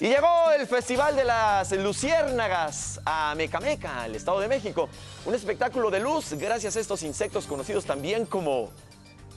Y 0.00 0.08
llegó 0.08 0.50
el 0.58 0.66
Festival 0.66 1.14
de 1.14 1.24
las 1.24 1.72
Luciérnagas 1.72 3.02
a 3.04 3.34
Mecameca, 3.36 4.06
el 4.06 4.14
Estado 4.14 4.40
de 4.40 4.48
México. 4.48 4.88
Un 5.26 5.34
espectáculo 5.34 5.90
de 5.90 6.00
luz 6.00 6.32
gracias 6.32 6.74
a 6.76 6.80
estos 6.80 7.02
insectos 7.02 7.46
conocidos 7.46 7.84
también 7.84 8.24
como 8.24 8.70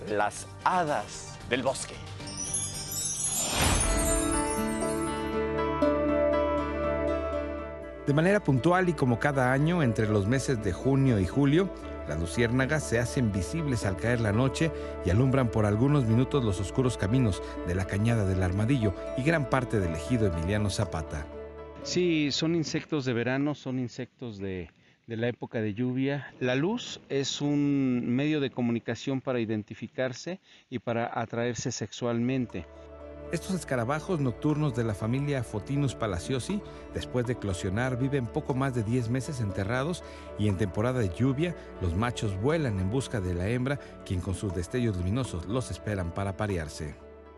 las 0.07 0.47
hadas 0.63 1.37
del 1.49 1.63
bosque. 1.63 1.95
De 8.05 8.13
manera 8.13 8.43
puntual 8.43 8.89
y 8.89 8.93
como 8.93 9.17
cada 9.17 9.53
año, 9.53 9.81
entre 9.81 10.09
los 10.09 10.27
meses 10.27 10.61
de 10.61 10.73
junio 10.73 11.21
y 11.21 11.25
julio, 11.25 11.69
las 12.09 12.19
luciérnagas 12.19 12.83
se 12.83 12.99
hacen 12.99 13.31
visibles 13.31 13.85
al 13.85 13.95
caer 13.95 14.19
la 14.19 14.33
noche 14.33 14.71
y 15.05 15.09
alumbran 15.09 15.49
por 15.49 15.65
algunos 15.65 16.03
minutos 16.03 16.43
los 16.43 16.59
oscuros 16.59 16.97
caminos 16.97 17.41
de 17.65 17.75
la 17.75 17.87
cañada 17.87 18.25
del 18.25 18.43
Armadillo 18.43 18.93
y 19.17 19.23
gran 19.23 19.49
parte 19.49 19.79
del 19.79 19.95
ejido 19.95 20.27
Emiliano 20.27 20.69
Zapata. 20.69 21.25
Sí, 21.83 22.29
son 22.31 22.55
insectos 22.55 23.05
de 23.05 23.13
verano, 23.13 23.55
son 23.55 23.79
insectos 23.79 24.37
de, 24.37 24.69
de 25.07 25.15
la 25.15 25.29
época 25.29 25.61
de 25.61 25.73
lluvia. 25.73 26.33
La 26.41 26.55
luz 26.55 26.99
es 27.07 27.39
un 27.39 28.03
medio 28.05 28.41
de 28.41 28.49
comunicación 28.49 29.21
para 29.21 29.39
identificarse 29.39 30.41
y 30.69 30.79
para 30.79 31.09
atraerse 31.17 31.71
sexualmente. 31.71 32.65
Estos 33.33 33.55
escarabajos 33.55 34.19
nocturnos 34.19 34.75
de 34.75 34.83
la 34.83 34.93
familia 34.93 35.43
Fotinus 35.43 35.95
palaciosi, 35.95 36.61
después 36.93 37.25
de 37.25 37.33
eclosionar, 37.33 37.97
viven 37.97 38.27
poco 38.27 38.53
más 38.53 38.75
de 38.75 38.83
10 38.83 39.09
meses 39.09 39.41
enterrados 39.41 40.03
y 40.37 40.49
en 40.49 40.57
temporada 40.57 40.99
de 40.99 41.09
lluvia 41.09 41.55
los 41.81 41.95
machos 41.95 42.39
vuelan 42.39 42.77
en 42.77 42.91
busca 42.91 43.21
de 43.21 43.33
la 43.33 43.47
hembra, 43.47 43.79
quien 44.05 44.21
con 44.21 44.35
sus 44.35 44.53
destellos 44.53 44.97
luminosos 44.97 45.47
los 45.47 45.71
esperan 45.71 46.13
para 46.13 46.37
parearse. 46.37 46.93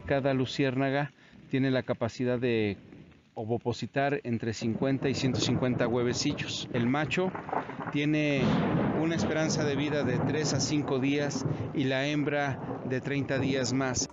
Cada 0.06 0.34
luciérnaga 0.34 1.14
tiene 1.50 1.72
la 1.72 1.84
capacidad 1.84 2.40
de 2.40 2.76
ovopositar 3.34 4.20
entre 4.26 4.52
50 4.52 5.08
y 5.08 5.14
150 5.14 5.88
huevecillos. 5.88 6.68
El 6.74 6.88
macho 6.88 7.32
tiene 7.94 8.42
una 9.02 9.16
esperanza 9.16 9.64
de 9.64 9.78
vida 9.78 10.04
de 10.04 10.18
3 10.18 10.56
a 10.56 10.60
5 10.60 11.00
días 11.00 11.46
y 11.74 11.86
la 11.86 12.06
hembra 12.06 12.82
de 12.84 13.00
30 13.00 13.40
días 13.40 13.72
más. 13.72 14.10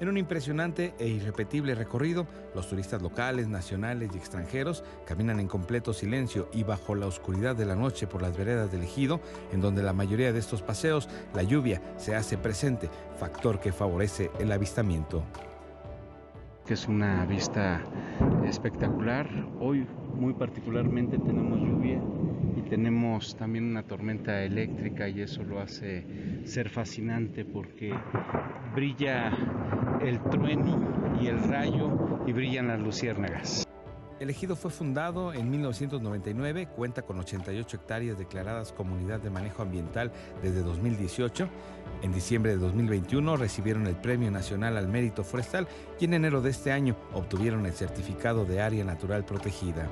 En 0.00 0.08
un 0.08 0.16
impresionante 0.16 0.94
e 0.98 1.08
irrepetible 1.08 1.74
recorrido, 1.74 2.26
los 2.54 2.66
turistas 2.70 3.02
locales, 3.02 3.48
nacionales 3.48 4.08
y 4.14 4.16
extranjeros 4.16 4.82
caminan 5.06 5.40
en 5.40 5.46
completo 5.46 5.92
silencio 5.92 6.48
y 6.54 6.62
bajo 6.62 6.94
la 6.94 7.06
oscuridad 7.06 7.54
de 7.54 7.66
la 7.66 7.76
noche 7.76 8.06
por 8.06 8.22
las 8.22 8.34
veredas 8.34 8.72
del 8.72 8.82
ejido, 8.82 9.20
en 9.52 9.60
donde 9.60 9.82
la 9.82 9.92
mayoría 9.92 10.32
de 10.32 10.38
estos 10.38 10.62
paseos 10.62 11.06
la 11.34 11.42
lluvia 11.42 11.82
se 11.98 12.16
hace 12.16 12.38
presente, 12.38 12.88
factor 13.18 13.60
que 13.60 13.72
favorece 13.72 14.30
el 14.40 14.50
avistamiento. 14.52 15.22
Es 16.66 16.88
una 16.88 17.26
vista 17.26 17.82
espectacular. 18.46 19.28
Hoy 19.58 19.86
muy 20.14 20.32
particularmente 20.32 21.18
tenemos 21.18 21.58
lluvia 21.60 22.00
y 22.56 22.62
tenemos 22.70 23.36
también 23.36 23.64
una 23.64 23.82
tormenta 23.82 24.42
eléctrica 24.44 25.10
y 25.10 25.20
eso 25.20 25.42
lo 25.42 25.60
hace 25.60 26.06
ser 26.46 26.70
fascinante 26.70 27.44
porque 27.44 27.92
brilla 28.74 29.32
el 30.02 30.20
trueno 30.30 31.18
y 31.20 31.26
el 31.26 31.42
rayo 31.44 31.90
y 32.26 32.32
brillan 32.32 32.68
las 32.68 32.80
luciérnagas. 32.80 33.66
El 34.20 34.28
ejido 34.28 34.54
fue 34.54 34.70
fundado 34.70 35.32
en 35.32 35.50
1999, 35.50 36.68
cuenta 36.76 37.00
con 37.00 37.18
88 37.18 37.78
hectáreas 37.78 38.18
declaradas 38.18 38.70
comunidad 38.70 39.18
de 39.20 39.30
manejo 39.30 39.62
ambiental 39.62 40.12
desde 40.42 40.62
2018. 40.62 41.48
En 42.02 42.12
diciembre 42.12 42.52
de 42.52 42.58
2021 42.58 43.38
recibieron 43.38 43.86
el 43.86 43.96
Premio 43.96 44.30
Nacional 44.30 44.76
al 44.76 44.88
Mérito 44.88 45.24
Forestal 45.24 45.66
y 45.98 46.04
en 46.04 46.14
enero 46.14 46.42
de 46.42 46.50
este 46.50 46.70
año 46.70 46.96
obtuvieron 47.14 47.64
el 47.64 47.72
certificado 47.72 48.44
de 48.44 48.60
área 48.60 48.84
natural 48.84 49.24
protegida. 49.24 49.88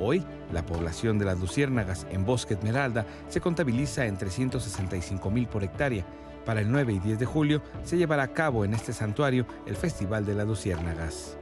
Hoy, 0.00 0.24
la 0.52 0.64
población 0.64 1.18
de 1.18 1.24
las 1.24 1.38
luciérnagas 1.38 2.06
en 2.10 2.24
Bosque 2.24 2.54
Esmeralda 2.54 3.04
se 3.28 3.40
contabiliza 3.40 4.06
en 4.06 4.16
365 4.16 5.30
mil 5.30 5.46
por 5.48 5.64
hectárea. 5.64 6.04
Para 6.44 6.60
el 6.60 6.70
9 6.70 6.94
y 6.94 6.98
10 7.00 7.18
de 7.18 7.26
julio 7.26 7.62
se 7.82 7.96
llevará 7.96 8.22
a 8.22 8.32
cabo 8.32 8.64
en 8.64 8.74
este 8.74 8.92
santuario 8.92 9.46
el 9.66 9.76
Festival 9.76 10.24
de 10.24 10.34
las 10.34 10.46
Luciérnagas. 10.46 11.36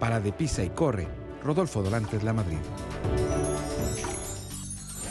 Para 0.00 0.20
De 0.20 0.32
Pisa 0.32 0.64
y 0.64 0.70
Corre, 0.70 1.06
Rodolfo 1.44 1.82
Dorantes 1.82 2.22
La 2.22 2.32
Madrid. 2.32 2.58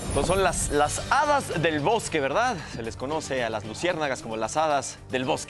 Entonces 0.09 0.28
son 0.34 0.44
las, 0.44 0.72
las 0.72 1.12
hadas 1.12 1.62
del 1.62 1.80
bosque, 1.80 2.20
¿verdad? 2.20 2.58
Se 2.74 2.81
les 2.81 2.97
conoce 2.97 3.44
a 3.44 3.50
las 3.50 3.66
luciérnagas 3.66 4.24
como 4.24 4.36
las 4.36 4.58
hadas 4.58 4.97
del 5.12 5.25
bosque. 5.25 5.50